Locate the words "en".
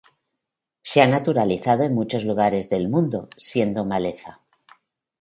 1.83-1.93